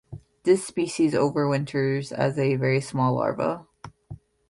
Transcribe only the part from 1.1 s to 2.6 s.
overwinters as a